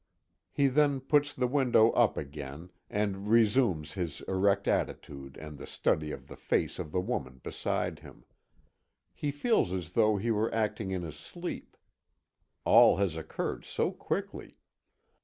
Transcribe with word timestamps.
He 0.49 0.65
then 0.65 0.99
puts 0.99 1.31
the 1.31 1.45
window 1.45 1.91
up 1.91 2.17
again, 2.17 2.71
and 2.89 3.27
resumes 3.29 3.93
his 3.93 4.21
erect 4.21 4.67
attitude 4.67 5.37
and 5.37 5.59
the 5.59 5.67
study 5.67 6.09
of 6.11 6.25
the 6.27 6.35
face 6.35 6.79
of 6.79 6.91
the 6.91 6.99
woman 6.99 7.39
beside 7.43 7.99
him. 7.99 8.25
He 9.13 9.29
feels 9.29 9.71
as 9.71 9.91
though 9.91 10.17
he 10.17 10.31
were 10.31 10.51
acting 10.55 10.89
in 10.89 11.03
his 11.03 11.17
sleep. 11.17 11.77
All 12.65 12.97
has 12.97 13.15
occurred 13.15 13.63
so 13.63 13.91
quickly. 13.91 14.57